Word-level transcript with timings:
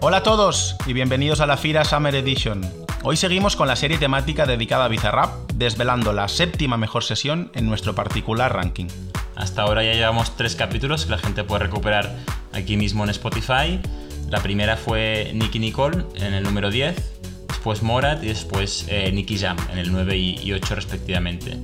Hola 0.00 0.18
a 0.18 0.22
todos 0.22 0.76
y 0.86 0.92
bienvenidos 0.92 1.40
a 1.40 1.46
la 1.46 1.56
Fira 1.56 1.84
Summer 1.84 2.14
Edition. 2.14 2.60
Hoy 3.02 3.16
seguimos 3.16 3.56
con 3.56 3.68
la 3.68 3.74
serie 3.74 3.98
temática 3.98 4.46
dedicada 4.46 4.84
a 4.84 4.88
Bizarrap, 4.88 5.50
desvelando 5.54 6.12
la 6.12 6.28
séptima 6.28 6.76
mejor 6.76 7.04
sesión 7.04 7.50
en 7.54 7.66
nuestro 7.66 7.94
particular 7.94 8.54
ranking. 8.54 8.86
Hasta 9.34 9.62
ahora 9.62 9.82
ya 9.82 9.94
llevamos 9.94 10.36
tres 10.36 10.56
capítulos 10.56 11.04
que 11.04 11.10
la 11.10 11.18
gente 11.18 11.42
puede 11.42 11.64
recuperar 11.64 12.14
aquí 12.52 12.76
mismo 12.76 13.02
en 13.02 13.10
Spotify. 13.10 13.80
La 14.28 14.42
primera 14.42 14.76
fue 14.76 15.32
Nicky 15.34 15.58
Nicole 15.58 16.04
en 16.16 16.34
el 16.34 16.44
número 16.44 16.70
10, 16.70 17.13
después 17.64 17.82
Morat 17.82 18.22
y 18.22 18.26
después 18.26 18.84
eh, 18.90 19.10
Nicky 19.10 19.38
Jam 19.38 19.56
en 19.72 19.78
el 19.78 19.90
9 19.90 20.18
y 20.18 20.52
8 20.52 20.74
respectivamente. 20.74 21.56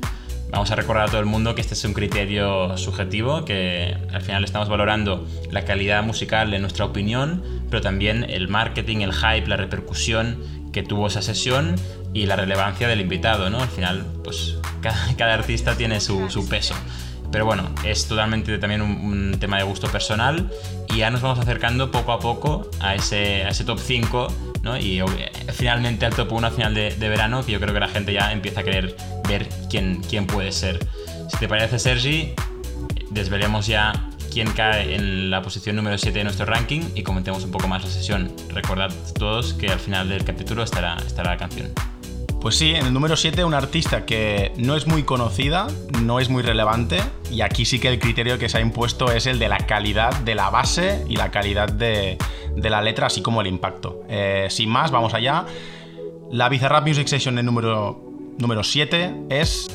Vamos 0.50 0.70
a 0.70 0.74
recordar 0.74 1.08
a 1.08 1.10
todo 1.10 1.20
el 1.20 1.26
mundo 1.26 1.54
que 1.54 1.60
este 1.60 1.74
es 1.74 1.84
un 1.84 1.92
criterio 1.92 2.74
subjetivo, 2.78 3.44
que 3.44 3.94
al 4.10 4.22
final 4.22 4.42
estamos 4.42 4.70
valorando 4.70 5.28
la 5.50 5.66
calidad 5.66 6.02
musical 6.02 6.54
en 6.54 6.62
nuestra 6.62 6.86
opinión, 6.86 7.44
pero 7.68 7.82
también 7.82 8.24
el 8.30 8.48
marketing, 8.48 9.02
el 9.02 9.12
hype, 9.12 9.46
la 9.46 9.58
repercusión 9.58 10.38
que 10.72 10.82
tuvo 10.82 11.06
esa 11.06 11.20
sesión 11.20 11.74
y 12.14 12.24
la 12.24 12.36
relevancia 12.36 12.88
del 12.88 13.02
invitado, 13.02 13.50
¿no? 13.50 13.60
Al 13.60 13.68
final, 13.68 14.06
pues 14.24 14.56
cada, 14.80 15.34
artista 15.34 15.76
tiene 15.76 16.00
su, 16.00 16.30
su 16.30 16.48
peso. 16.48 16.74
Pero 17.30 17.44
bueno, 17.44 17.68
es 17.84 18.08
totalmente 18.08 18.56
también 18.56 18.80
un, 18.80 19.36
tema 19.38 19.58
de 19.58 19.64
gusto 19.64 19.86
personal 19.88 20.50
y 20.88 20.98
ya 20.98 21.10
nos 21.10 21.20
vamos 21.20 21.38
acercando 21.40 21.90
poco 21.90 22.12
a 22.12 22.20
poco 22.20 22.70
a 22.80 22.94
ese, 22.94 23.44
a 23.44 23.50
ese 23.50 23.64
top 23.64 23.78
5 23.78 24.49
¿no? 24.62 24.76
y 24.76 25.02
finalmente 25.52 26.06
al 26.06 26.14
top 26.14 26.32
1 26.32 26.46
a 26.46 26.50
final 26.50 26.74
de, 26.74 26.94
de, 26.94 27.08
verano 27.08 27.44
que 27.44 27.52
yo 27.52 27.60
creo 27.60 27.72
que 27.72 27.80
la 27.80 27.88
gente 27.88 28.12
ya 28.12 28.32
empieza 28.32 28.60
a 28.60 28.62
querer 28.62 28.96
ver 29.28 29.48
quién, 29.68 30.02
quién 30.08 30.26
puede 30.26 30.52
ser. 30.52 30.78
Si 31.28 31.38
te 31.38 31.48
parece 31.48 31.78
Sergi, 31.78 32.34
desvelemos 33.10 33.66
ya 33.66 33.92
quién 34.30 34.50
cae 34.52 34.94
en 34.94 35.30
la 35.30 35.42
posición 35.42 35.76
número 35.76 35.98
7 35.98 36.18
de 36.18 36.24
nuestro 36.24 36.46
ranking 36.46 36.82
y 36.94 37.02
comentemos 37.02 37.44
un 37.44 37.50
poco 37.50 37.68
más 37.68 37.84
la 37.84 37.90
sesión. 37.90 38.32
Recordad 38.48 38.90
todos 39.18 39.54
que 39.54 39.68
al 39.68 39.80
final 39.80 40.08
del 40.08 40.24
capítulo 40.24 40.62
estará, 40.62 40.96
estará 41.06 41.30
la 41.30 41.36
canción. 41.36 41.70
Pues 42.40 42.56
sí, 42.56 42.70
en 42.70 42.86
el 42.86 42.94
número 42.94 43.16
7 43.16 43.44
una 43.44 43.58
artista 43.58 44.06
que 44.06 44.52
no 44.56 44.74
es 44.74 44.86
muy 44.86 45.02
conocida, 45.02 45.66
no 46.00 46.20
es 46.20 46.30
muy 46.30 46.42
relevante 46.42 46.98
y 47.30 47.42
aquí 47.42 47.66
sí 47.66 47.78
que 47.78 47.88
el 47.88 47.98
criterio 47.98 48.38
que 48.38 48.48
se 48.48 48.56
ha 48.56 48.60
impuesto 48.62 49.12
es 49.12 49.26
el 49.26 49.38
de 49.38 49.48
la 49.48 49.58
calidad 49.58 50.14
de 50.20 50.34
la 50.34 50.48
base 50.48 51.04
y 51.06 51.16
la 51.16 51.30
calidad 51.30 51.68
de, 51.68 52.16
de 52.56 52.70
la 52.70 52.82
letra, 52.82 53.06
así 53.06 53.22
como 53.22 53.40
el 53.40 53.46
impacto. 53.46 54.02
Eh, 54.08 54.46
sin 54.50 54.68
más, 54.68 54.90
vamos 54.90 55.14
allá. 55.14 55.44
La 56.30 56.48
Bizarrap 56.48 56.86
Music 56.86 57.06
Session 57.08 57.34
número, 57.44 58.02
número 58.38 58.62
7 58.62 59.26
es... 59.30 59.68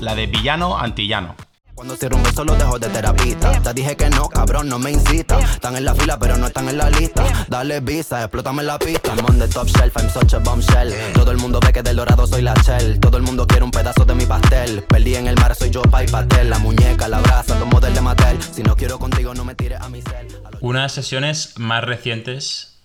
La 0.00 0.14
de 0.14 0.26
Villano 0.26 0.78
Antillano. 0.78 1.34
Cuando 1.78 1.94
cierro 1.94 2.16
un 2.16 2.24
beso 2.24 2.44
lo 2.44 2.56
dejo 2.56 2.76
de 2.76 2.88
terapista. 2.88 3.52
Te 3.62 3.72
dije 3.72 3.96
que 3.96 4.10
no, 4.10 4.28
cabrón, 4.28 4.68
no 4.68 4.80
me 4.80 4.90
incita. 4.90 5.38
Están 5.38 5.76
en 5.76 5.84
la 5.84 5.94
fila, 5.94 6.18
pero 6.18 6.36
no 6.36 6.48
están 6.48 6.68
en 6.68 6.76
la 6.76 6.90
lista. 6.90 7.24
Dale 7.48 7.78
visa, 7.78 8.20
explótame 8.22 8.64
la 8.64 8.80
pista. 8.80 9.14
I'm 9.14 9.24
on 9.24 9.38
the 9.38 9.46
top 9.46 9.68
shelf, 9.68 9.96
I'm 9.96 10.10
such 10.10 10.34
a 10.34 10.38
bombshell. 10.40 10.92
Todo 11.14 11.30
el 11.30 11.38
mundo 11.38 11.60
ve 11.64 11.72
que 11.72 11.84
del 11.84 11.94
dorado 11.94 12.26
soy 12.26 12.42
la 12.42 12.54
shell. 12.66 12.98
Todo 12.98 13.16
el 13.16 13.22
mundo 13.22 13.46
quiere 13.46 13.62
un 13.62 13.70
pedazo 13.70 14.04
de 14.04 14.12
mi 14.16 14.26
pastel. 14.26 14.82
Perdí 14.88 15.14
en 15.14 15.28
el 15.28 15.36
mar, 15.36 15.54
soy 15.54 15.70
yo, 15.70 15.82
pa' 15.82 16.02
y 16.02 16.08
pastel. 16.08 16.50
La 16.50 16.58
muñeca, 16.58 17.06
la 17.06 17.20
brasa, 17.20 17.56
los 17.56 17.68
model 17.68 17.94
de 17.94 18.00
Mattel. 18.00 18.42
Si 18.42 18.64
no 18.64 18.74
quiero 18.74 18.98
contigo, 18.98 19.32
no 19.34 19.44
me 19.44 19.54
tires 19.54 19.80
a 19.80 19.88
mi 19.88 20.02
cel. 20.02 20.26
Una 20.58 20.80
de 20.80 20.84
las 20.86 20.92
sesiones 20.92 21.60
más 21.60 21.84
recientes 21.84 22.76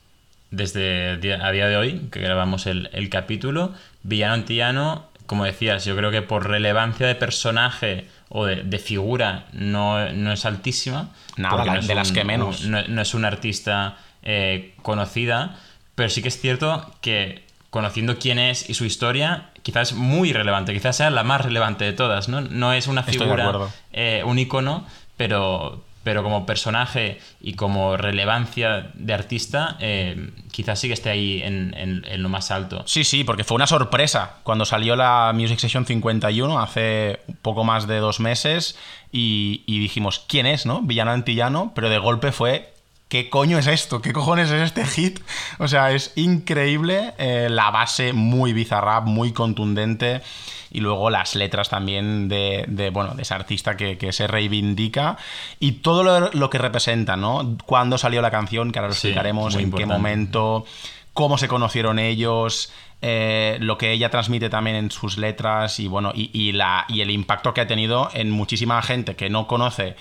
desde 0.52 1.34
a 1.42 1.50
día 1.50 1.68
de 1.68 1.78
hoy, 1.78 2.10
que 2.12 2.20
grabamos 2.20 2.68
el, 2.68 2.92
el 2.94 3.10
capítulo, 3.10 3.74
Villano 4.04 4.36
Antillano, 4.36 5.08
como 5.26 5.46
decías, 5.46 5.84
yo 5.86 5.96
creo 5.96 6.12
que 6.12 6.22
por 6.22 6.48
relevancia 6.48 7.08
de 7.08 7.16
personaje 7.16 8.08
o 8.36 8.48
de, 8.48 8.80
figura 8.80 9.45
no, 9.53 10.12
no, 10.12 10.34
es 10.34 10.44
altísima. 10.46 11.09
Nada, 11.38 11.66
no 11.66 11.81
de 11.81 11.96
las 11.96 12.12
que 12.12 12.24
menos. 12.24 12.66
No, 12.66 13.02
es 13.02 13.13
una 13.13 13.28
artista 13.28 13.97
eh, 14.24 14.74
conocida, 14.81 15.56
pero 15.94 16.09
sí 16.09 16.24
que 16.24 16.30
es 16.30 16.41
cierto 16.41 16.91
que 17.00 17.44
conociendo 17.69 18.18
quién 18.18 18.40
es 18.40 18.68
y 18.72 18.74
su 18.74 18.85
historia, 18.85 19.52
quizás 19.62 19.91
es 19.91 19.97
muy 19.97 20.34
relevante, 20.34 20.74
quizás 20.74 20.97
sea 20.97 21.12
la 21.12 21.24
más 21.24 21.41
relevante 21.41 21.85
de 21.85 21.94
todas, 21.94 22.28
¿no? 22.28 22.41
No 22.41 22.74
es 22.74 22.88
una 22.88 23.03
figura, 23.03 23.52
eh, 23.91 24.24
un 24.25 24.40
icono, 24.40 24.88
pero, 25.16 25.84
pero 26.03 26.22
como 26.22 26.46
personaje 26.46 27.19
y 27.41 27.53
como 27.53 27.97
relevancia 27.97 28.91
de 28.94 29.14
artista, 29.14 29.78
eh, 29.80 30.31
quizás 30.52 30.80
sí 30.80 30.88
que 30.88 30.94
esté 30.94 31.09
ahí 31.09 31.41
en, 31.44 32.03
lo 32.22 32.30
más 32.30 32.52
alto. 32.52 32.84
Sí, 32.86 33.03
sí, 33.03 33.24
porque 33.24 33.44
fue 33.44 33.56
una 33.56 33.68
sorpresa 33.68 34.38
cuando 34.44 34.66
salió 34.66 34.96
la 34.96 35.31
Music 35.34 35.59
Session 35.59 35.86
51 35.86 36.59
hace 36.59 37.19
poco 37.41 37.64
más 37.64 37.88
de 37.88 37.97
dos 38.00 38.19
meses 38.19 38.78
y, 39.12 39.64
dijimos, 39.68 40.25
¿quién 40.28 40.46
es, 40.46 40.66
no? 40.66 40.81
Villano 40.81 41.12
Antillano, 41.12 41.72
pero 41.75 41.90
de 41.90 42.00
golpe 42.00 42.31
fue 42.31 42.72
¿qué 43.13 43.29
coño 43.29 43.59
es 43.59 43.68
esto? 43.68 44.01
¿Qué 44.01 44.12
cojones 44.12 44.50
es 44.50 44.63
este 44.63 44.88
hit? 44.88 45.19
O 45.59 45.68
sea, 45.68 45.91
es 45.91 46.13
increíble, 46.16 47.13
eh, 47.19 47.47
la 47.47 47.69
base 47.69 48.12
muy 48.12 48.53
bizarrap, 48.53 49.06
muy 49.06 49.34
contundente 49.34 50.24
y 50.72 50.79
luego 50.79 51.12
las 51.12 51.35
letras 51.35 51.69
también 51.69 52.28
de, 52.28 52.90
bueno, 52.91 53.13
de 53.13 53.22
ese 53.22 53.35
artista 53.35 53.78
que, 53.78 54.12
se 54.12 54.25
reivindica 54.25 55.18
y 55.59 55.73
todo 55.73 56.31
lo, 56.31 56.50
que 56.50 56.57
representa, 56.57 57.16
¿no? 57.16 57.56
Cuándo 57.68 58.00
salió 58.00 58.19
la 58.19 58.31
canción, 58.31 58.72
que 58.72 58.79
ahora 58.79 58.88
lo 58.88 58.96
explicaremos, 58.96 59.53
en 59.57 59.72
qué 59.72 59.85
momento, 59.85 60.66
cómo 61.13 61.38
se 61.38 61.47
conocieron 61.47 62.00
ellos, 62.00 62.73
eh, 63.03 63.57
lo 63.59 63.78
que 63.78 63.91
ella 63.91 64.09
transmite 64.09 64.50
también 64.50 64.75
en 64.75 64.90
sus 64.90 65.19
letras 65.19 65.79
y 65.79 65.88
bueno, 65.88 66.13
y, 66.16 66.52
la, 66.53 66.85
y 66.88 67.02
el 67.02 67.12
impacto 67.12 67.53
que 67.53 67.62
ha 67.62 67.68
tenido 67.68 68.09
en 68.13 68.31
muchísima 68.31 68.81
gente 68.81 69.16
que 69.16 69.29
no 69.29 69.46
conoce 69.46 69.97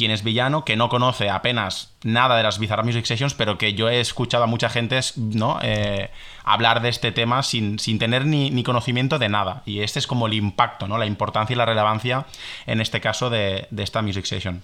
quién 0.00 0.12
es 0.12 0.24
Villano, 0.24 0.64
que 0.64 0.76
no 0.76 0.88
conoce 0.88 1.28
apenas 1.28 1.92
nada 2.04 2.34
de 2.34 2.42
las 2.42 2.58
Bizarra 2.58 2.82
Music 2.82 3.04
Sessions, 3.04 3.34
pero 3.34 3.58
que 3.58 3.74
yo 3.74 3.90
he 3.90 4.00
escuchado 4.00 4.44
a 4.44 4.46
mucha 4.46 4.70
gente 4.70 4.98
¿no? 5.16 5.58
Eh, 5.60 6.08
hablar 6.42 6.80
de 6.80 6.88
este 6.88 7.12
tema 7.12 7.42
sin, 7.42 7.78
sin 7.78 7.98
tener 7.98 8.24
ni, 8.24 8.62
conocimiento 8.62 9.18
de 9.18 9.28
nada. 9.28 9.62
Y 9.66 9.80
este 9.80 9.98
es 9.98 10.06
como 10.06 10.26
el 10.26 10.32
impacto, 10.32 10.88
¿no? 10.88 10.96
la 10.96 11.04
importancia 11.04 11.52
y 11.52 11.58
la 11.58 11.66
relevancia, 11.66 12.24
en 12.66 12.80
este 12.80 13.02
caso, 13.02 13.28
de, 13.28 13.68
esta 13.76 14.00
Music 14.00 14.24
Session. 14.24 14.62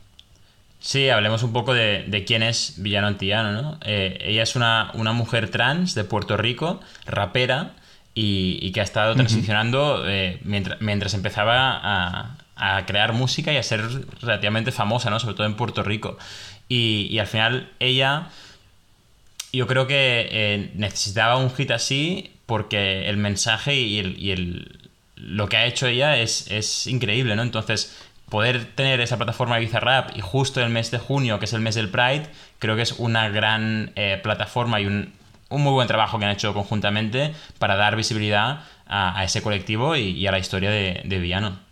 Sí, 0.81 1.11
hablemos 1.11 1.43
un 1.43 1.53
poco 1.53 1.75
de, 1.75 2.25
quién 2.27 2.43
es 2.43 2.77
Villano 2.79 3.07
Antillano. 3.07 3.53
¿no? 3.61 3.79
Eh, 3.85 4.17
ella 4.23 4.43
es 4.43 4.57
una, 4.57 4.91
una, 4.95 5.13
mujer 5.13 5.51
trans 5.51 5.95
de 5.95 6.05
Puerto 6.05 6.39
Rico, 6.39 6.81
rapera, 7.05 7.73
y, 8.15 8.73
que 8.73 8.81
ha 8.81 8.85
estado 8.85 9.15
transicionando 9.15 10.09
eh, 10.09 10.41
mientras, 10.45 10.81
mientras 10.81 11.13
empezaba 11.13 11.79
a, 11.83 12.37
a 12.57 12.87
crear 12.87 13.13
música 13.13 13.53
y 13.53 13.59
a 13.59 13.63
ser 13.63 13.83
relativamente 14.23 14.73
famosa, 14.73 15.11
¿no? 15.11 15.21
Sobre 15.21 15.35
todo 15.35 15.47
en 15.47 15.55
Puerto 15.55 15.83
Rico. 15.83 16.19
Y, 16.69 17.19
al 17.19 17.27
final 17.27 17.71
ella, 17.79 18.29
yo 19.53 19.67
creo 19.67 19.87
que 19.87 20.29
eh, 20.31 20.73
necesitaba 20.75 21.37
un 21.37 21.55
hit 21.55 21.71
así 21.71 22.33
porque 22.47 23.09
el 23.09 23.19
mensaje 23.19 23.75
y, 23.75 23.99
el, 24.31 24.91
lo 25.17 25.49
que 25.49 25.57
ha 25.57 25.67
hecho 25.67 25.87
ella 25.87 26.17
es, 26.17 26.51
es, 26.51 26.87
increíble, 26.87 27.37
¿no? 27.37 27.43
Entonces, 27.43 27.97
poder 28.31 28.65
tener 28.75 29.01
esa 29.01 29.17
plataforma 29.17 29.57
de 29.57 29.63
Bizarrap 29.63 30.17
y 30.17 30.21
justo 30.21 30.63
el 30.63 30.71
mes 30.71 30.91
de 30.91 30.99
junio, 30.99 31.39
que 31.39 31.45
es 31.45 31.53
el 31.53 31.61
mes 31.61 31.75
del 31.75 31.89
Pride, 31.89 32.29
creo 32.59 32.75
que 32.77 32.83
es 32.83 32.93
una 32.93 33.29
gran 33.29 33.93
eh, 33.97 34.19
plataforma 34.23 34.81
y 34.81 34.87
un, 34.87 35.13
un, 35.51 35.63
muy 35.63 35.73
buen 35.73 35.89
trabajo 35.89 36.19
que 36.19 36.25
han 36.25 36.33
hecho 36.33 36.55
conjuntamente 36.55 37.35
para 37.59 37.77
dar 37.77 37.97
visibilidad 37.97 38.65
a, 38.89 39.25
ese 39.25 39.43
colectivo 39.43 39.97
y, 39.97 40.27
a 40.27 40.33
la 40.33 40.39
historia 40.39 40.71
de, 40.71 41.03
de. 41.05 41.66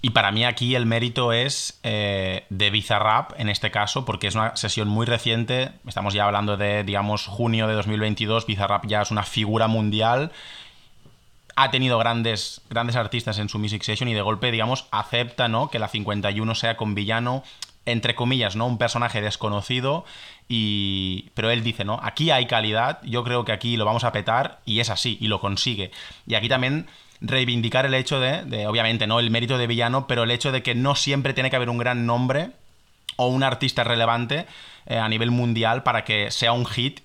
Y 0.00 0.10
para 0.10 0.30
mí 0.30 0.44
aquí 0.44 0.76
el 0.76 0.86
mérito 0.86 1.32
es 1.32 1.80
eh, 1.82 2.44
de 2.50 2.70
Bizarrap, 2.70 3.32
en 3.38 3.48
este 3.48 3.72
caso, 3.72 4.04
porque 4.04 4.28
es 4.28 4.36
una 4.36 4.54
sesión 4.54 4.86
muy 4.86 5.06
reciente. 5.06 5.72
Estamos 5.86 6.14
ya 6.14 6.24
hablando 6.24 6.56
de, 6.56 6.84
digamos, 6.84 7.26
junio 7.26 7.66
de 7.66 7.74
2022. 7.74 8.46
Bizarrap 8.46 8.86
ya 8.86 9.02
es 9.02 9.10
una 9.10 9.24
figura 9.24 9.66
mundial. 9.66 10.30
Ha 11.56 11.72
tenido 11.72 11.98
grandes, 11.98 12.60
grandes 12.70 12.94
artistas 12.94 13.40
en 13.40 13.48
su 13.48 13.58
Music 13.58 13.82
Session 13.82 14.08
y 14.08 14.14
de 14.14 14.22
golpe, 14.22 14.52
digamos, 14.52 14.86
acepta 14.92 15.48
¿no? 15.48 15.68
que 15.68 15.80
la 15.80 15.88
51 15.88 16.54
sea 16.54 16.76
con 16.76 16.94
villano, 16.94 17.42
entre 17.84 18.14
comillas, 18.14 18.54
¿no? 18.54 18.68
Un 18.68 18.78
personaje 18.78 19.20
desconocido. 19.20 20.04
Y... 20.48 21.30
Pero 21.34 21.50
él 21.50 21.64
dice, 21.64 21.84
¿no? 21.84 21.98
Aquí 22.04 22.30
hay 22.30 22.46
calidad, 22.46 23.00
yo 23.02 23.24
creo 23.24 23.44
que 23.44 23.50
aquí 23.50 23.76
lo 23.76 23.84
vamos 23.84 24.04
a 24.04 24.12
petar 24.12 24.60
y 24.64 24.78
es 24.78 24.90
así, 24.90 25.18
y 25.20 25.26
lo 25.26 25.40
consigue. 25.40 25.90
Y 26.28 26.36
aquí 26.36 26.48
también 26.48 26.86
reivindicar 27.20 27.86
el 27.86 27.94
hecho 27.94 28.20
de, 28.20 28.66
obviamente, 28.66 29.06
no 29.06 29.20
el 29.20 29.30
mérito 29.30 29.58
de 29.58 29.66
villano, 29.66 30.06
pero 30.06 30.22
el 30.22 30.30
hecho 30.30 30.52
de 30.52 30.62
que 30.62 30.74
no 30.74 30.94
siempre 30.94 31.34
tiene 31.34 31.50
que 31.50 31.56
haber 31.56 31.70
un 31.70 31.78
gran 31.78 32.06
nombre 32.06 32.50
o 33.16 33.28
un 33.28 33.42
artista 33.42 33.84
relevante 33.84 34.46
eh, 34.86 34.98
a 34.98 35.08
nivel 35.08 35.30
mundial 35.30 35.82
para 35.82 36.04
que 36.04 36.30
sea 36.30 36.52
un 36.52 36.66
hit 36.66 37.00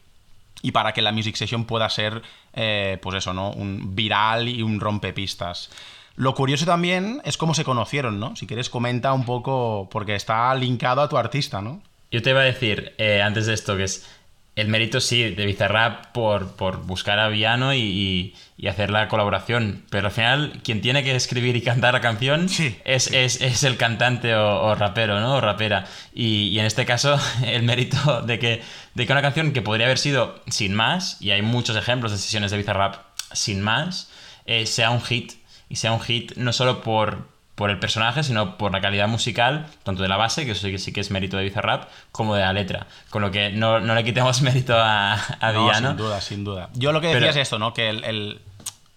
y 0.61 0.71
para 0.71 0.93
que 0.93 1.01
la 1.01 1.11
Music 1.11 1.35
Session 1.35 1.65
pueda 1.65 1.89
ser, 1.89 2.21
eh, 2.53 2.97
pues 3.01 3.17
eso, 3.17 3.33
¿no? 3.33 3.51
Un 3.51 3.95
viral 3.95 4.47
y 4.47 4.61
un 4.61 4.79
rompepistas. 4.79 5.69
Lo 6.15 6.35
curioso 6.35 6.65
también 6.65 7.21
es 7.25 7.37
cómo 7.37 7.55
se 7.55 7.63
conocieron, 7.63 8.19
¿no? 8.19 8.35
Si 8.35 8.45
quieres 8.45 8.69
comenta 8.69 9.13
un 9.13 9.25
poco, 9.25 9.89
porque 9.91 10.15
está 10.15 10.53
linkado 10.53 11.01
a 11.01 11.09
tu 11.09 11.17
artista, 11.17 11.61
¿no? 11.61 11.81
Yo 12.11 12.21
te 12.21 12.29
iba 12.29 12.41
a 12.41 12.43
decir, 12.43 12.93
eh, 12.99 13.21
antes 13.23 13.47
de 13.47 13.55
esto, 13.55 13.75
que 13.75 13.85
es 13.85 14.07
el 14.55 14.67
mérito 14.67 15.01
sí 15.01 15.31
de 15.31 15.45
Bizarrap 15.45 16.11
por, 16.11 16.55
por 16.55 16.85
buscar 16.85 17.17
a 17.19 17.27
Viano 17.27 17.73
y, 17.73 18.35
y, 18.57 18.67
hacer 18.67 18.91
la 18.91 19.07
colaboración. 19.07 19.83
Pero 19.89 20.07
al 20.07 20.13
final, 20.13 20.61
quien 20.63 20.79
tiene 20.79 21.03
que 21.03 21.15
escribir 21.15 21.55
y 21.55 21.61
cantar 21.61 21.95
la 21.95 22.01
canción 22.01 22.45
es, 22.45 23.11
Es, 23.11 23.41
es, 23.41 23.63
el 23.63 23.77
cantante 23.77 24.35
o, 24.35 24.73
rapero, 24.75 25.19
¿no? 25.19 25.35
O 25.35 25.41
rapera. 25.41 25.85
Y, 26.13 26.49
y, 26.49 26.59
en 26.59 26.65
este 26.65 26.85
caso, 26.85 27.19
el 27.45 27.63
mérito 27.63 28.21
de 28.21 28.39
que, 28.39 28.61
de 28.93 29.05
que 29.05 29.11
una 29.11 29.21
canción 29.21 29.51
que 29.51 29.61
podría 29.61 29.87
haber 29.87 29.97
sido 29.97 30.41
sin 30.47 30.73
más, 30.75 31.21
y 31.21 31.31
hay 31.31 31.41
muchos 31.41 31.75
ejemplos 31.75 32.11
de 32.11 32.17
sesiones 32.19 32.51
de 32.51 32.57
Bizarrap 32.57 32.95
sin 33.33 33.61
más, 33.61 34.11
eh, 34.45 34.65
sea 34.65 34.91
un 34.91 35.01
hit. 35.01 35.33
Y 35.69 35.77
sea 35.77 35.91
un 35.91 36.01
hit 36.01 36.33
no 36.35 36.53
solo 36.53 36.81
por, 36.81 37.27
por 37.55 37.69
el 37.69 37.77
personaje, 37.79 38.23
sino 38.23 38.57
por 38.57 38.71
la 38.71 38.81
calidad 38.81 39.07
musical, 39.07 39.67
tanto 39.83 40.01
de 40.01 40.09
la 40.09 40.17
base, 40.17 40.45
que 40.45 40.51
eso 40.51 40.67
sí 40.77 40.91
que, 40.91 41.01
es 41.01 41.11
mérito 41.11 41.37
de 41.37 41.43
Bizarrap, 41.43 41.87
como 42.11 42.35
de 42.35 42.41
la 42.41 42.53
letra. 42.53 42.87
Con 43.09 43.21
lo 43.21 43.31
que 43.31 43.51
no, 43.51 43.79
le 43.79 44.03
quitemos 44.03 44.41
mérito 44.41 44.75
a, 44.75 45.13
a 45.13 45.51
no, 45.51 45.73
Sin 45.73 45.97
duda, 45.97 46.21
sin 46.21 46.43
duda. 46.43 46.69
Yo 46.73 46.91
lo 46.91 47.01
que 47.01 47.07
decía 47.07 47.29
es 47.29 47.35
esto, 47.35 47.59
¿no? 47.59 47.73
Que 47.73 47.89
el, 47.89 48.39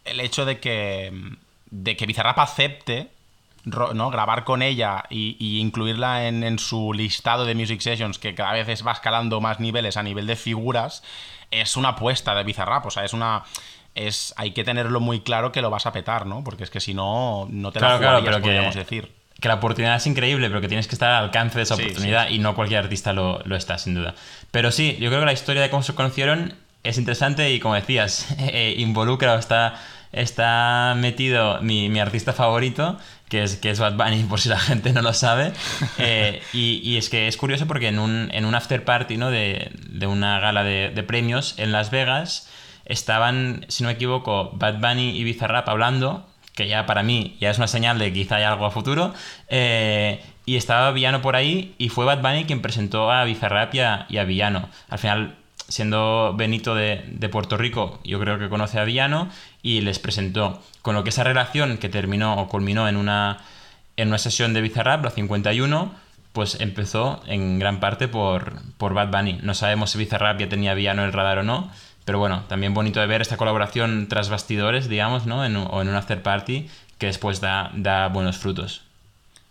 hecho 0.05 0.45
de 0.45 0.59
que, 0.59 1.13
de 1.71 1.97
que 1.97 2.07
Bizarrap 2.07 2.39
acepte 2.39 3.11
¿no? 3.65 4.11
grabar 4.11 4.45
con 4.45 4.63
ella 4.63 5.05
y, 5.11 5.59
incluirla 5.59 6.27
en, 6.27 6.43
en, 6.43 6.59
su 6.59 6.95
listado 6.95 7.45
de 7.45 7.55
Music 7.55 7.81
Sessions, 7.81 8.19
que 8.19 8.35
cada 8.35 8.53
vez 8.53 8.87
va 8.87 8.93
escalando 8.93 9.41
más 9.43 9.61
niveles 9.61 9.99
a 9.99 10.03
nivel 10.03 10.27
de 10.27 10.37
figuras, 10.37 11.03
es 11.51 11.77
una 11.77 11.91
apuesta 11.91 12.35
de 12.35 12.45
Bizarrap. 12.45 12.87
O 12.87 12.91
sea, 12.91 13.05
es 13.05 13.13
una 13.13 13.45
es, 13.97 14.35
hay 14.37 14.53
que 14.53 14.63
tenerlo 14.63 15.01
muy 15.01 15.21
claro 15.21 15.51
que 15.51 15.63
lo 15.63 15.71
vas 15.71 15.87
a 15.87 15.93
petar, 15.93 16.27
¿no? 16.27 16.45
Porque 16.45 16.65
es 16.65 16.71
que 16.71 16.81
si 16.81 16.95
no, 16.95 17.49
no 17.51 17.73
te 17.73 17.81
la 17.81 17.97
jugarías, 17.97 18.41
podríamos 18.41 18.75
decir. 18.75 19.11
Que 19.41 19.49
la 19.49 19.55
oportunidad 19.55 19.97
es 19.97 20.07
increíble, 20.07 20.49
pero 20.49 20.61
que 20.61 20.69
tienes 20.69 20.87
que 20.87 20.95
estar 20.95 21.11
al 21.11 21.25
alcance 21.25 21.59
de 21.59 21.65
esa 21.65 21.75
oportunidad 21.75 22.31
y 22.31 22.39
no 22.39 22.55
cualquier 22.55 22.85
artista 22.85 23.13
lo, 23.13 23.43
está, 23.57 23.77
sin 23.79 23.95
duda. 23.95 24.15
Pero 24.51 24.71
sí, 24.71 24.97
yo 25.01 25.09
creo 25.09 25.21
que 25.21 25.27
la 25.27 25.33
historia 25.33 25.63
de 25.63 25.71
cómo 25.71 25.83
se 25.83 25.95
conocieron 25.95 26.55
es 26.85 26.97
interesante 26.99 27.51
y, 27.51 27.59
como 27.59 27.75
decías, 27.75 28.29
eh, 28.39 28.75
involucra 28.79 29.35
o 29.35 29.39
está, 29.39 29.81
está 30.13 30.95
metido 30.97 31.61
mi, 31.61 31.99
artista 31.99 32.33
favorito, 32.33 32.99
que 33.29 33.43
es, 33.43 33.57
que 33.57 33.71
es 33.71 33.79
Bad 33.79 33.97
Bunny, 33.97 34.25
por 34.25 34.41
si 34.41 34.49
la 34.49 34.59
gente 34.59 34.93
no 34.93 35.03
lo 35.03 35.13
sabe. 35.13 35.53
Eh, 35.99 36.43
y, 36.53 36.97
es 36.97 37.09
que 37.09 37.27
es 37.27 37.37
curioso 37.37 37.67
porque 37.67 37.89
en 37.89 37.99
un, 37.99 38.31
en 38.33 38.45
un 38.45 38.55
after 38.55 38.85
party 38.85 39.17
¿no? 39.17 39.31
de, 39.31 39.71
de 39.89 40.07
una 40.07 40.41
gala 40.41 40.63
de, 40.63 40.91
de 40.91 41.03
premios 41.03 41.55
en 41.59 41.73
Las 41.73 41.91
Vegas 41.91 42.49
estaban, 42.87 43.65
si 43.69 43.83
no 43.83 43.89
me 43.89 43.95
equivoco, 43.95 44.51
Bad 44.55 44.81
Bunny 44.81 45.19
y 45.19 45.25
Bizarrap 45.25 45.69
hablando, 45.69 46.27
que 46.55 46.67
ya 46.69 46.87
para 46.87 47.03
mí 47.03 47.37
ya 47.41 47.51
es 47.51 47.59
una 47.59 47.69
señal 47.69 47.99
de 47.99 48.07
que 48.07 48.21
quizá 48.21 48.37
hay 48.37 48.45
algo 48.45 48.65
a 48.67 48.71
futuro, 48.71 49.13
eh, 49.49 50.21
y 50.47 50.57
estaba 50.57 50.93
Villano 50.93 51.21
por 51.21 51.37
ahí 51.37 51.75
y 51.77 51.89
fue 51.91 52.05
Bad 52.05 52.23
Bunny 52.23 52.45
quien 52.45 52.63
presentó 52.63 53.11
a 53.11 53.25
Bizarrap 53.25 53.75
y 53.75 53.81
a, 53.81 54.25
Villano. 54.25 54.69
Al 54.89 54.99
final, 54.99 55.37
siendo 55.69 56.35
Benito 56.37 56.75
de, 56.77 57.29
Puerto 57.31 57.57
Rico, 57.57 58.01
yo 58.05 58.21
creo 58.21 58.39
que 58.39 58.49
conoce 58.49 58.79
a 58.79 58.85
Villano 58.85 59.29
y 59.63 59.81
les 59.81 59.99
presentó. 59.99 60.63
Con 60.83 60.95
lo 60.95 61.03
que 61.03 61.11
esa 61.11 61.25
relación 61.25 61.79
que 61.79 61.89
terminó 61.89 62.37
o 62.41 62.49
culminó 62.49 62.89
en 62.89 62.97
una, 62.97 63.39
en 63.97 64.09
una 64.09 64.19
sesión 64.19 64.55
de 64.55 64.61
Bizarrap, 64.63 65.05
la 65.05 65.11
51, 65.11 65.93
pues 66.33 66.61
empezó 66.61 67.23
en 67.27 67.59
gran 67.59 67.81
parte 67.81 68.07
por, 68.07 68.63
por 68.79 68.95
Bad 68.95 69.11
Bunny. 69.11 69.41
No 69.43 69.53
sabemos 69.55 69.91
si 69.91 69.99
Bizarrap 69.99 70.39
ya 70.39 70.49
tenía 70.49 70.75
Villano 70.75 71.03
en 71.03 71.09
el 71.09 71.13
radar 71.13 71.39
o 71.39 71.43
no, 71.43 71.73
pero 72.07 72.21
bueno, 72.21 72.45
también 72.47 72.73
bonito 72.73 73.01
de 73.01 73.09
ver 73.09 73.21
esta 73.21 73.37
colaboración 73.37 74.07
tras 74.09 74.31
bastidores, 74.31 74.89
digamos, 74.89 75.27
¿no? 75.27 75.45
En, 75.45 75.57
o 75.57 75.83
en 75.83 75.89
un 75.89 75.95
after 75.97 76.23
party 76.23 76.71
que 76.99 77.07
después 77.07 77.41
da, 77.41 77.73
da 77.75 78.07
buenos 78.09 78.39
frutos. 78.39 78.85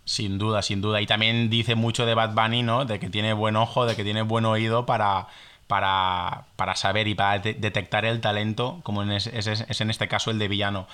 Sin 0.06 0.38
duda, 0.38 0.62
sin 0.62 0.80
duda. 0.80 1.02
Y 1.02 1.06
también 1.06 1.50
dice 1.50 1.74
mucho 1.74 2.06
de 2.06 2.14
Bad 2.14 2.32
Bunny, 2.32 2.62
¿no? 2.62 2.86
De 2.86 2.98
que 2.98 3.10
tiene 3.10 3.34
buen 3.34 3.56
ojo, 3.56 3.84
de 3.84 3.94
que 3.94 4.04
tiene 4.04 4.22
buen 4.22 4.46
oído 4.46 4.86
para, 4.86 5.26
para, 5.66 6.44
para 6.56 6.76
saber 6.76 7.08
y 7.08 7.14
para 7.14 7.40
detectar 7.40 8.06
el 8.06 8.22
talento, 8.22 8.80
como 8.84 9.02
es, 9.02 9.26
es, 9.26 9.80
en 9.80 9.90
este 9.90 10.08
caso 10.08 10.30
el 10.30 10.38
de 10.38 10.48
Villano. 10.48 10.88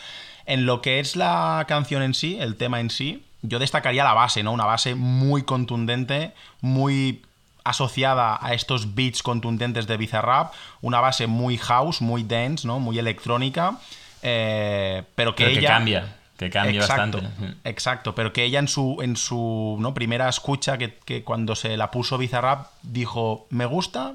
En 0.47 0.67
lo 0.67 0.83
que 0.83 0.99
es 0.99 1.15
la 1.15 1.65
canción 1.69 2.03
en 2.03 2.15
sí, 2.15 2.39
el 2.41 2.57
tema 2.57 2.81
en 2.81 2.91
sí, 2.91 3.25
yo 3.43 3.61
destacaría 3.61 4.03
la 4.03 4.15
base, 4.15 4.43
¿no? 4.43 4.51
Una 4.51 4.67
base 4.67 4.97
muy 4.97 5.45
contundente, 5.45 6.33
muy 6.61 7.23
asociada 7.65 8.39
a 8.41 8.55
estos 8.55 8.95
beats 8.95 9.23
contundentes 9.23 9.87
de 9.87 9.97
Bizarrap, 9.97 10.53
una 10.81 11.01
base 11.01 11.27
muy 11.27 11.59
house, 11.59 12.01
muy 12.01 12.23
dense, 12.23 12.67
¿no? 12.67 12.81
Muy 12.81 12.99
electrónica, 12.99 13.79
eh, 14.23 15.03
pero 15.15 15.35
que 15.35 15.47
ella... 15.51 15.69
cambia, 15.69 16.17
que 16.37 16.51
cambia 16.51 16.81
exacto, 16.81 17.21
bastante. 17.21 17.59
Exacto, 17.69 18.15
pero 18.15 18.33
que 18.33 18.45
ella 18.45 18.59
en 18.59 18.69
su, 18.69 18.99
en 19.03 19.17
su 19.17 19.77
¿no? 19.81 19.95
primera 19.95 20.29
escucha, 20.29 20.79
que, 20.79 20.95
que 21.05 21.23
cuando 21.23 21.55
se 21.55 21.77
la 21.77 21.91
puso 21.91 22.19
Bizarrap, 22.19 22.67
dijo, 22.83 23.47
me 23.51 23.67
gusta, 23.67 24.15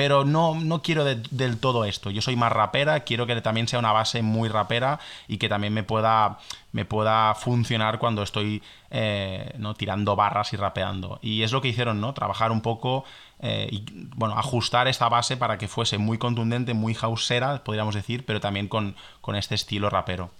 pero 0.00 0.24
no, 0.24 0.54
no 0.54 0.80
quiero 0.80 1.04
del 1.04 1.58
todo 1.58 1.84
esto. 1.84 2.08
Yo 2.08 2.22
soy 2.22 2.34
más 2.34 2.50
rapera, 2.50 3.00
quiero 3.00 3.26
que 3.26 3.38
también 3.42 3.68
sea 3.68 3.78
una 3.78 3.92
base 3.92 4.22
muy 4.22 4.48
rapera 4.48 4.98
y 5.28 5.36
que 5.36 5.46
también 5.46 5.74
me 5.74 5.82
pueda, 5.82 6.38
me 6.72 6.86
pueda 6.86 7.34
funcionar 7.34 7.98
cuando 7.98 8.22
estoy 8.22 8.62
eh, 8.90 9.52
¿no? 9.58 9.74
tirando 9.74 10.16
barras 10.16 10.54
y 10.54 10.56
rapeando. 10.56 11.18
Y 11.20 11.42
es 11.42 11.52
lo 11.52 11.60
que 11.60 11.68
hicieron, 11.68 12.00
¿no? 12.00 12.14
Trabajar 12.14 12.50
un 12.50 12.62
poco 12.62 13.04
eh, 13.40 13.68
y 13.70 13.84
bueno, 14.16 14.38
ajustar 14.38 14.88
esta 14.88 15.10
base 15.10 15.36
para 15.36 15.58
que 15.58 15.68
fuese 15.68 15.98
muy 15.98 16.16
contundente, 16.16 16.72
muy 16.72 16.94
houseera, 16.94 17.62
podríamos 17.62 17.94
decir, 17.94 18.24
pero 18.24 18.40
también 18.40 18.68
con, 18.68 18.96
con 19.20 19.36
este 19.36 19.54
estilo 19.54 19.90
rapero. 19.90 20.30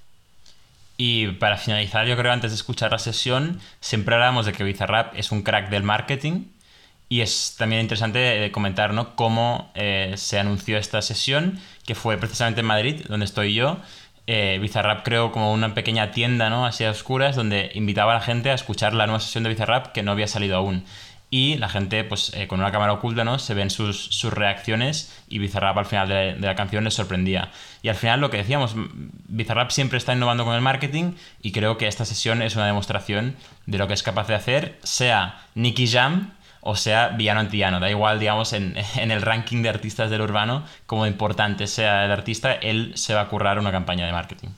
Y 0.97 1.33
para 1.33 1.59
finalizar, 1.59 2.07
yo 2.07 2.17
creo 2.17 2.33
antes 2.33 2.53
de 2.53 2.55
escuchar 2.55 2.93
la 2.93 2.99
sesión, 2.99 3.61
siempre 3.81 4.15
hablamos 4.15 4.47
de 4.47 4.55
que 4.55 4.65
Bizarrap 4.65 5.15
es 5.19 5.31
un 5.31 5.43
crack 5.43 5.69
del 5.69 5.83
marketing 5.83 6.45
y 7.11 7.23
es 7.23 7.57
también 7.59 7.83
interesante 7.83 8.47
eh, 8.47 8.53
comentar 8.53 8.95
cómo 9.17 9.73
eh, 9.75 10.15
se 10.17 10.39
anunció 10.39 10.79
esta 10.79 11.03
sesión, 11.03 11.59
que 11.85 11.97
fue 11.97 12.17
precisamente 12.17 12.61
en 12.61 12.67
Madrid, 12.67 13.05
donde 13.09 13.27
estoy 13.27 13.53
yo. 13.53 13.79
Eh, 14.29 14.59
Bizarrap 14.63 15.03
creó 15.03 15.33
como 15.33 15.53
una 15.53 15.75
pequeña 15.75 16.13
tienda 16.13 16.51
¿no? 16.51 16.65
así 16.65 16.85
a 16.85 16.91
oscuras 16.91 17.35
donde 17.35 17.73
invitaba 17.75 18.13
a 18.13 18.15
la 18.15 18.21
gente 18.21 18.51
a 18.51 18.55
escuchar 18.55 18.95
la 18.95 19.07
nueva 19.07 19.19
sesión 19.19 19.43
de 19.43 19.51
Bizarrap 19.51 19.89
que 19.89 20.05
no 20.05 20.13
había 20.13 20.29
salido 20.29 20.57
aún. 20.57 20.85
Y 21.31 21.57
la 21.59 21.69
gente, 21.69 22.05
pues 22.05 22.33
con 22.49 22.61
una 22.61 22.71
cámara 22.71 22.93
oculta, 22.93 23.25
¿no? 23.25 23.39
Se 23.39 23.55
ven 23.55 23.71
sus, 23.71 23.97
sus 23.97 24.33
reacciones 24.33 25.17
y 25.29 25.39
Bizarrap 25.39 25.79
al 25.79 25.87
final 25.87 26.09
de, 26.09 26.35
de, 26.35 26.47
la 26.47 26.55
canción 26.55 26.85
les 26.85 26.95
sorprendía. 26.95 27.51
Y 27.83 27.89
al 27.89 27.95
final 27.97 28.21
lo 28.21 28.31
que 28.31 28.37
decíamos, 28.37 28.75
Bizarrap 29.29 29.71
siempre 29.71 29.99
está 29.99 30.13
innovando 30.13 30.45
con 30.45 30.55
el 30.55 30.61
marketing 30.61 31.15
y 31.43 31.51
creo 31.51 31.77
que 31.77 31.89
esta 31.89 32.05
sesión 32.05 32.41
es 32.41 32.55
una 32.55 32.67
demostración 32.67 33.37
de 33.67 33.79
lo 33.79 33.89
que 33.89 33.95
es 33.95 34.03
capaz 34.05 34.29
de 34.29 34.35
hacer, 34.37 34.79
sea 34.83 35.41
Nicky 35.55 35.89
Jam, 35.89 36.33
o 36.61 36.77
sea 36.77 37.09
villano 37.09 37.41
antillano. 37.41 37.81
Da 37.81 37.91
igual, 37.91 38.19
digamos, 38.19 38.53
en, 38.55 38.77
el 38.77 39.23
ranking 39.23 39.63
de 39.63 39.69
artistas 39.69 40.11
del 40.11 40.21
urbano, 40.21 40.65
como 40.87 41.07
importante 41.07 41.67
sea 41.67 42.05
el 42.05 42.13
artista, 42.13 42.53
él 42.53 42.93
se 42.95 43.15
va 43.15 43.23
a 43.23 43.29
currar 43.29 43.59
una 43.59 43.73
campaña 43.73 44.07
de 44.07 44.13
marketing. 44.13 44.49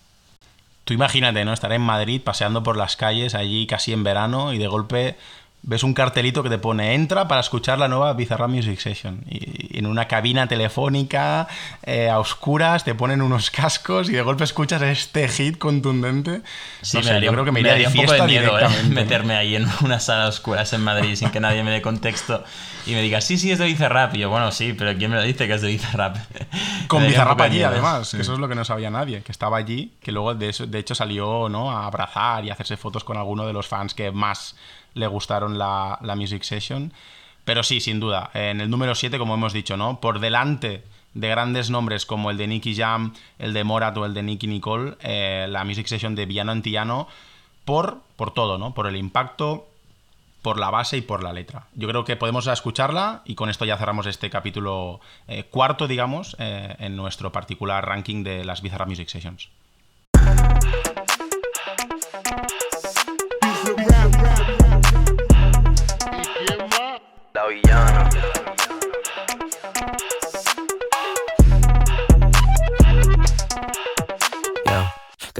Tú 0.84 0.94
imagínate, 0.94 1.44
¿no? 1.44 1.52
Estar 1.52 1.72
en 1.72 1.82
Madrid 1.82 2.20
paseando 2.22 2.64
por 2.64 2.76
las 2.76 2.96
calles 2.96 3.36
allí 3.36 3.66
casi 3.66 3.92
en 3.92 4.02
verano 4.02 4.52
y 4.52 4.58
de 4.58 4.66
golpe 4.66 5.16
ves 5.62 5.84
un 5.84 5.94
cartelito 5.94 6.42
que 6.42 6.48
te 6.48 6.58
pone 6.58 6.94
entra 6.94 7.28
para 7.28 7.40
escuchar 7.40 7.78
la 7.78 7.88
nueva 7.88 8.12
Bizarra 8.14 8.48
Music 8.48 8.78
Session. 8.80 9.24
Y, 9.28 9.78
en 9.78 9.86
una 9.86 10.06
cabina 10.06 10.46
telefónica, 10.48 11.48
eh, 11.82 12.10
a 12.10 12.18
oscuras, 12.18 12.84
te 12.84 12.94
ponen 12.94 13.22
unos 13.22 13.50
cascos 13.50 14.08
y 14.10 14.12
de 14.12 14.22
golpe 14.22 14.44
escuchas 14.44 14.82
este 14.82 15.28
hit 15.28 15.58
contundente. 15.58 16.42
Sí, 16.82 16.98
me 16.98 17.04
daría, 17.04 17.26
yo 17.26 17.32
creo 17.32 17.44
que 17.44 17.52
me, 17.52 17.62
daría 17.62 17.88
un 17.88 17.94
poco 17.94 18.12
de 18.12 18.22
miedo 18.22 18.58
¿eh? 18.58 18.66
meterme 18.90 19.34
ahí 19.34 19.56
en 19.56 19.66
una 19.82 20.00
sala 20.00 20.24
a 20.24 20.28
oscuras 20.28 20.72
en 20.72 20.82
Madrid 20.82 21.14
sin 21.14 21.30
que 21.30 21.40
nadie 21.40 21.62
me 21.62 21.70
dé 21.70 21.80
contexto 21.80 22.44
y 22.84 22.92
me 22.92 23.02
diga, 23.02 23.20
sí, 23.20 23.38
sí, 23.38 23.50
es 23.50 23.58
de 23.58 23.66
Bizarrap. 23.66 24.14
Y 24.14 24.18
yo, 24.18 24.30
bueno, 24.30 24.50
sí, 24.50 24.74
pero 24.76 24.96
¿quién 24.96 25.10
me 25.10 25.16
lo 25.16 25.22
dice 25.22 25.46
que 25.46 25.54
es 25.54 25.62
de 25.62 25.68
Bizarrap? 25.68 26.16
Con 26.88 27.06
Bizarrap 27.06 27.40
allí, 27.40 27.62
además, 27.62 28.10
que 28.10 28.20
eso 28.20 28.34
es 28.34 28.38
lo 28.38 28.48
que 28.48 28.54
no 28.54 28.64
sabía 28.64 28.90
nadie, 28.90 29.22
que 29.22 29.32
estaba 29.32 29.56
allí, 29.56 29.92
que 30.02 30.12
luego 30.12 30.34
de, 30.34 30.52
de 30.52 30.78
hecho 30.78 30.94
salió 30.94 31.48
¿no? 31.48 31.70
a 31.70 31.86
abrazar 31.86 32.44
y 32.44 32.50
a 32.50 32.54
hacerse 32.54 32.76
fotos 32.76 33.04
con 33.04 33.16
alguno 33.16 33.46
de 33.46 33.52
los 33.52 33.68
fans 33.68 33.94
que 33.94 34.10
más 34.10 34.56
le 34.94 35.06
gustaron 35.06 35.58
la, 35.58 35.98
Music 36.16 36.42
Session. 36.42 36.92
Pero 37.44 37.62
sí, 37.62 37.80
sin 37.80 38.00
duda. 38.00 38.30
En 38.34 38.60
el 38.60 38.70
número 38.70 38.94
7, 38.94 39.18
como 39.18 39.34
hemos 39.34 39.52
dicho, 39.52 39.76
¿no? 39.76 40.00
Por 40.00 40.20
delante 40.20 40.84
de 41.14 41.28
grandes 41.28 41.70
nombres 41.70 42.06
como 42.06 42.30
el 42.30 42.36
de 42.36 42.46
Nicky 42.46 42.74
Jam, 42.74 43.14
el 43.38 43.52
de 43.52 43.64
Morat 43.64 43.96
o 43.96 44.06
el 44.06 44.14
de 44.14 44.22
Nicky 44.22 44.46
Nicole, 44.46 44.96
eh, 45.00 45.46
la 45.48 45.64
Music 45.64 45.86
Session 45.86 46.14
de 46.14 46.26
Villano 46.26 46.52
Antillano, 46.52 47.08
por, 47.64 48.00
por 48.16 48.32
todo, 48.32 48.58
¿no? 48.58 48.74
Por 48.74 48.86
el 48.86 48.96
impacto, 48.96 49.66
por 50.42 50.58
la 50.58 50.70
base 50.70 50.96
y 50.96 51.00
por 51.02 51.22
la 51.22 51.32
letra. 51.32 51.66
Yo 51.74 51.88
creo 51.88 52.04
que 52.04 52.16
podemos 52.16 52.46
escucharla 52.46 53.22
y 53.24 53.36
con 53.36 53.48
esto 53.48 53.64
ya 53.64 53.78
cerramos 53.78 54.06
este 54.06 54.28
capítulo 54.28 55.00
eh, 55.28 55.44
cuarto, 55.44 55.86
digamos, 55.86 56.36
eh, 56.38 56.74
en 56.78 56.96
nuestro 56.96 57.32
particular 57.32 57.86
ranking 57.86 58.24
de 58.24 58.44
las 58.44 58.60
Bizarra 58.60 58.86
Music 58.86 59.08
Sessions. 59.08 59.48
Laoyana. 67.42 68.11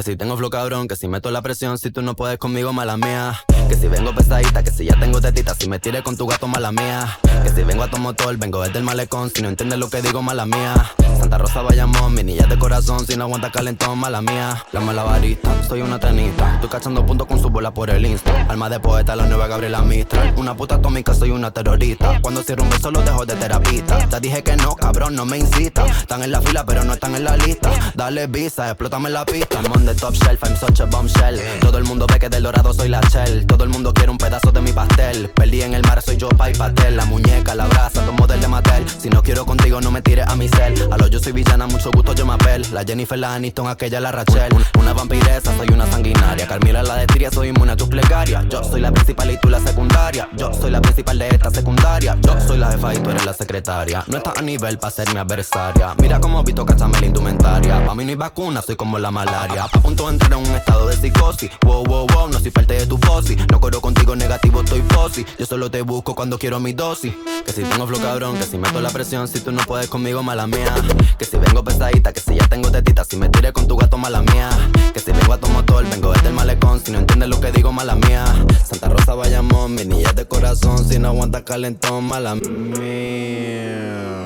Que 0.03 0.11
si 0.11 0.17
tengo 0.17 0.37
flow 0.37 0.51
cabrón, 0.51 0.89
que 0.89 0.97
si 0.97 1.07
meto 1.07 1.31
la 1.31 1.43
presión, 1.43 1.79
si 1.79 1.93
tú 1.93 2.03
no 2.03 2.17
puedes 2.17 2.37
conmigo, 2.37 2.73
mala 2.73 2.97
mía. 2.97 3.39
Que 3.69 3.77
si 3.77 3.87
vengo 3.87 4.13
pesadita, 4.13 4.65
que 4.65 4.73
si 4.73 4.85
ya 4.85 4.99
tengo 4.99 5.21
tetita, 5.21 5.55
si 5.55 5.69
me 5.69 5.79
tires 5.79 6.03
con 6.03 6.17
tu 6.17 6.27
gato, 6.27 6.49
mala 6.49 6.73
mía. 6.73 7.21
Que 7.45 7.51
si 7.51 7.63
vengo 7.63 7.85
a 7.85 7.89
tu 7.89 7.99
motor, 7.99 8.37
vengo 8.37 8.61
desde 8.63 8.79
el 8.79 8.85
malecón, 8.85 9.31
si 9.33 9.43
no 9.43 9.49
entiendes 9.49 9.79
lo 9.79 9.89
que 9.89 10.03
digo, 10.03 10.21
mala 10.21 10.45
mía. 10.45 10.75
Santa 11.21 11.39
Rosa 11.39 11.63
Bayamón, 11.63 12.15
mi 12.15 12.25
niña 12.25 12.49
de 12.49 12.59
corazón, 12.59 13.07
si 13.07 13.17
no 13.17 13.25
aguanta 13.25 13.53
calentón, 13.53 13.97
mala 13.97 14.21
mía. 14.21 14.65
La 14.73 14.81
malabarista, 14.81 15.55
soy 15.69 15.83
una 15.83 16.01
tenista. 16.01 16.55
Estoy 16.57 16.69
cachando 16.69 17.07
puntos 17.07 17.29
con 17.29 17.41
su 17.41 17.49
bola 17.49 17.73
por 17.73 17.89
el 17.89 18.05
Insta. 18.05 18.47
Alma 18.49 18.69
de 18.69 18.81
poeta, 18.81 19.15
la 19.15 19.27
nueva 19.27 19.47
Gabriela 19.47 19.83
Mistral. 19.83 20.35
Una 20.37 20.57
puta 20.57 20.75
atómica, 20.75 21.15
soy 21.15 21.31
una 21.31 21.53
terrorista. 21.53 22.21
Cuando 22.23 22.43
cierro 22.43 22.65
un 22.65 22.71
beso, 22.71 22.91
lo 22.91 23.03
dejo 23.03 23.25
de 23.25 23.37
terapista. 23.37 23.99
Te 24.09 24.19
dije 24.19 24.43
que 24.43 24.57
no, 24.57 24.75
cabrón, 24.75 25.15
no 25.15 25.25
me 25.27 25.39
incita. 25.39 25.87
Están 25.87 26.25
en 26.25 26.33
la 26.33 26.41
fila, 26.41 26.67
pero 26.67 26.83
no 26.83 26.95
están 26.95 27.15
en 27.15 27.23
la 27.23 27.37
lista. 27.37 27.71
Dale 27.95 28.27
visa, 28.27 28.67
explótame 28.67 29.09
la 29.09 29.25
pista. 29.25 29.63
The 29.95 30.01
top 30.01 30.15
shelf, 30.15 30.43
I'm 30.45 30.57
such 30.57 30.81
a 30.81 30.87
bombshell. 30.87 31.39
Todo 31.61 31.79
el 31.79 31.85
mundo 31.85 32.07
ve 32.07 32.19
que 32.19 32.29
del 32.29 32.43
dorado 32.43 32.73
soy 32.73 32.89
la 32.89 33.01
shell. 33.01 33.47
Todo 33.47 33.65
el 33.65 33.71
mundo 33.71 33.93
quiere 33.93 34.11
un 34.11 34.19
pedazo 34.19 34.51
de 34.51 34.61
mi 34.61 34.73
pastel. 34.73 35.29
Perdí 35.31 35.63
en 35.63 35.75
el 35.75 35.83
mar, 35.83 36.01
soy 36.03 36.17
yo, 36.17 36.29
pa' 36.29 36.51
y 36.51 36.55
pastel. 36.55 36.97
La 36.97 37.05
muñeca, 37.05 37.55
la 37.55 37.67
brasa, 37.67 38.05
tomo 38.05 38.27
del 38.27 38.41
de 38.41 38.49
Mattel. 38.49 38.85
Si 38.89 39.11
no 39.11 39.23
quiero 39.23 39.45
contigo, 39.45 39.81
no 39.81 39.91
me 39.91 40.03
tires 40.03 40.27
a 40.29 40.37
mi 40.37 40.49
cel. 40.49 40.75
A 40.91 40.97
lo 40.97 41.07
yo 41.09 41.19
soy 41.19 41.33
villana, 41.33 41.67
mucho 41.67 41.91
gusto, 41.91 42.15
yo 42.15 42.27
me 42.27 42.35
apel. 42.35 42.67
La 42.73 42.85
Jennifer, 42.85 43.19
la 43.19 43.35
Aniston, 43.35 43.69
aquella, 43.69 44.01
la 44.01 44.13
Rachel. 44.13 44.53
Una 44.79 44.93
vampiresa, 44.93 45.57
soy 45.57 45.69
una 45.69 45.87
sanguinaria. 45.87 46.47
Carmila, 46.47 46.83
la 46.83 46.97
de 46.97 47.07
Tiria, 47.07 47.31
soy 47.31 47.49
inmune 47.49 47.73
a 47.73 47.77
tus 47.77 47.89
plegarias. 47.89 48.45
Yo 48.49 48.63
soy 48.65 48.81
la 48.81 48.93
principal 48.93 49.31
y 49.31 49.37
tú 49.39 49.49
la 49.49 49.61
secundaria. 49.61 50.29
Yo 50.37 50.53
soy 50.55 50.71
la 50.71 50.81
principal 50.81 51.19
de 51.19 51.29
esta 51.29 51.51
secundaria. 51.51 52.17
Yo 52.23 52.41
soy 52.41 52.59
la 52.59 52.71
jefa 52.71 52.95
y 52.95 52.99
tú 52.99 53.11
eres 53.11 53.25
la 53.25 53.33
secretaria. 53.33 54.05
No 54.07 54.19
estás 54.19 54.39
a 54.39 54.43
nivel 54.43 54.79
para 54.79 54.91
ser 54.91 55.13
mi 55.13 55.19
adversaria. 55.19 55.95
Mira 55.99 56.21
cómo 56.21 56.43
Vito 56.43 56.65
cachame 56.65 56.99
la 57.01 57.07
indumentaria. 57.07 57.85
Pa' 57.85 57.95
mí 57.95 58.05
no 58.05 58.11
hay 58.11 58.17
vacuna, 58.17 58.63
soy 58.63 58.77
como 58.77 58.99
la 58.99 59.11
malaria. 59.11 59.67
Punto 59.83 60.07
de 60.07 60.13
entrar 60.13 60.33
en 60.33 60.39
un 60.39 60.55
estado 60.55 60.87
de 60.87 60.97
psicosis. 60.97 61.51
Wow, 61.63 61.85
wow, 61.85 62.07
wow, 62.07 62.29
no 62.29 62.39
soy 62.39 62.51
parte 62.51 62.75
de 62.75 62.87
tu 62.87 62.97
fosi. 62.99 63.37
No 63.51 63.61
corro 63.61 63.81
contigo 63.81 64.15
negativo, 64.17 64.61
estoy 64.63 64.83
fosi. 64.89 65.27
Yo 65.39 65.47
solo 65.47 65.71
te 65.71 65.83
busco 65.83 66.15
cuando 66.15 66.39
quiero 66.39 66.61
mi 66.61 66.73
dosis. 66.73 67.13
Que 67.45 67.53
si 67.53 67.63
tengo 67.63 67.87
flow 67.87 68.01
cabrón, 68.01 68.39
que 68.39 68.45
si 68.45 68.57
meto 68.57 68.81
la 68.81 68.91
presión, 68.91 69.27
si 69.29 69.41
tú 69.41 69.51
no 69.53 69.63
puedes 69.67 69.89
conmigo, 69.89 70.23
mala 70.23 70.47
mía. 70.47 70.73
Que 71.19 71.25
si 71.25 71.37
vengo 71.37 71.65
pesadita, 71.65 72.13
que 72.13 72.21
si 72.21 72.37
ya 72.37 72.47
tengo 72.49 72.71
tetita, 72.71 73.05
si 73.05 73.17
me 73.17 73.29
tiré 73.29 73.53
con 73.53 73.67
tu 73.67 73.77
gato, 73.77 73.99
mala 73.99 74.23
mía. 74.23 74.49
Que 74.95 75.01
si 75.01 75.11
vengo 75.11 75.33
a 75.33 75.39
tu 75.39 75.49
motor, 75.49 75.85
vengo 75.91 76.13
desde 76.13 76.29
el 76.29 76.35
malecón, 76.35 76.81
si 76.85 76.93
no 76.93 76.99
entiendes 77.01 77.29
lo 77.29 77.41
que 77.41 77.51
digo, 77.51 77.73
mala 77.73 77.97
mía. 77.97 78.25
Santa 78.65 78.89
Rosa 78.89 79.15
Bayamón, 79.15 79.75
mi 79.75 79.85
niña 79.85 80.13
de 80.13 80.27
corazón, 80.27 80.89
si 80.89 80.99
no 80.99 81.09
aguanta 81.09 81.45
calentón, 81.45 82.05
mala 82.05 82.37
mía. 82.37 84.22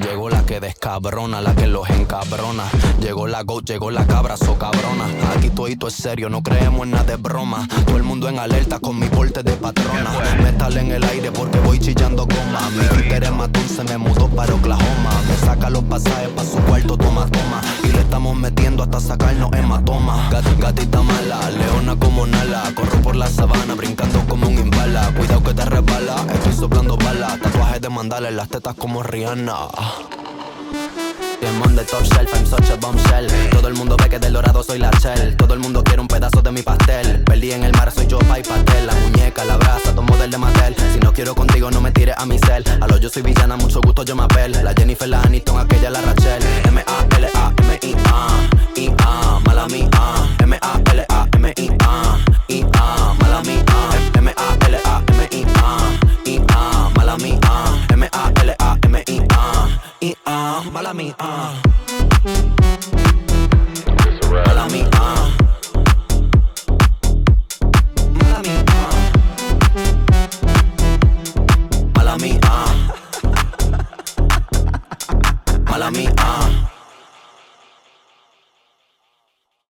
Llegó 0.00 0.28
la 0.28 0.44
que 0.44 0.60
descabrona, 0.60 1.40
la 1.40 1.54
que 1.54 1.66
los 1.66 1.88
encabrona. 1.88 2.64
Llegó 3.00 3.26
la 3.26 3.42
go, 3.42 3.60
llegó 3.62 3.90
la 3.90 4.06
cabra, 4.06 4.36
so 4.36 4.58
cabrona. 4.58 5.06
Aquí 5.34 5.48
todo 5.48 5.88
es 5.88 5.94
serio, 5.94 6.28
no 6.28 6.42
creemos 6.42 6.82
en 6.82 6.90
nada 6.90 7.04
de 7.04 7.16
broma. 7.16 7.66
Todo 7.86 7.96
el 7.96 8.02
mundo 8.02 8.28
en 8.28 8.38
alerta 8.38 8.78
con 8.78 8.98
mi 8.98 9.08
porte 9.08 9.42
de 9.42 9.52
patrona. 9.52 10.10
Metal 10.42 10.76
en 10.76 10.90
el 10.92 11.04
aire 11.04 11.32
porque 11.32 11.58
voy 11.60 11.78
chillando 11.78 12.26
goma. 12.26 12.60
Mi 12.76 13.02
títere 13.02 13.30
matón 13.30 13.66
se 13.68 13.84
me 13.84 13.96
mudó 13.96 14.28
para 14.28 14.54
Oklahoma. 14.54 15.10
Me 15.28 15.36
saca 15.46 15.70
los 15.70 15.84
pasajes 15.84 16.28
pa' 16.28 16.44
su 16.44 16.58
cuarto, 16.58 16.98
toma, 16.98 17.26
toma. 17.26 17.62
Y 17.84 17.88
le 17.88 18.00
estamos 18.00 18.36
metiendo 18.36 18.82
hasta 18.82 19.00
sacarnos 19.00 19.50
hematoma. 19.54 20.28
Gat, 20.30 20.44
gatita 20.58 21.00
mala, 21.00 21.50
leona 21.50 21.96
como 21.96 22.26
Nala. 22.26 22.70
Corro 22.74 23.00
por 23.00 23.16
la 23.16 23.28
sabana, 23.28 23.74
brincando 23.74 24.20
como 24.28 24.46
un 24.46 24.58
Cuidado 24.86 25.42
que 25.42 25.52
te 25.52 25.64
resbala, 25.64 26.14
estoy 26.32 26.52
soplando 26.52 26.96
balas. 26.96 27.40
Tatuajes 27.40 27.80
de 27.80 27.88
mandala 27.88 28.30
las 28.30 28.48
tetas 28.48 28.76
como 28.76 29.02
Rihanna. 29.02 29.68
I'm 31.42 31.62
on 31.62 31.74
the 31.74 31.84
top 31.84 32.04
shelf, 32.04 32.32
I'm 32.34 32.46
such 32.46 32.70
a 32.70 32.76
bombshell 32.76 33.26
Todo 33.50 33.68
el 33.68 33.74
mundo 33.74 33.96
ve 33.96 34.08
que 34.08 34.18
del 34.18 34.32
dorado 34.32 34.62
soy 34.62 34.78
la 34.78 34.90
shell. 35.00 35.36
Todo 35.36 35.54
el 35.54 35.60
mundo 35.60 35.82
quiere 35.82 36.00
un 36.00 36.06
pedazo 36.06 36.40
de 36.40 36.52
mi 36.52 36.62
pastel. 36.62 37.24
Perdí 37.24 37.50
en 37.50 37.64
el 37.64 37.72
mar, 37.72 37.90
soy 37.90 38.06
yo, 38.06 38.20
pa' 38.20 38.38
y 38.38 38.44
pastel. 38.44 38.86
La 38.86 38.94
muñeca, 38.94 39.44
la 39.44 39.56
brasa, 39.56 39.92
tomo 39.92 40.16
del 40.18 40.30
de 40.30 40.38
Mattel. 40.38 40.76
Si 40.92 41.00
no 41.00 41.12
quiero 41.12 41.34
contigo, 41.34 41.68
no 41.72 41.80
me 41.80 41.90
tires 41.90 42.14
a 42.16 42.24
mi 42.24 42.38
cel. 42.38 42.62
A 42.80 42.86
lo 42.86 42.96
yo 42.98 43.08
soy 43.08 43.22
villana, 43.22 43.56
mucho 43.56 43.80
gusto, 43.80 44.04
yo 44.04 44.14
me 44.14 44.22
apel 44.22 44.52
La 44.62 44.72
Jennifer, 44.72 45.08
la 45.08 45.20
Aniston, 45.22 45.58
aquella, 45.58 45.90
la 45.90 46.00
Rachel. 46.00 46.42
M-A-L-A-M-I-A, 46.68 48.28
I-A, 48.76 49.40
mala 49.44 49.66
mía. 49.66 49.90
M-A-L-A-M-I-A 50.38 51.85
follow 60.86 60.98
me, 60.98 61.14
uh. 61.18 61.65